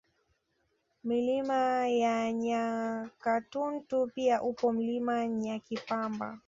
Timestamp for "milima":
1.03-1.87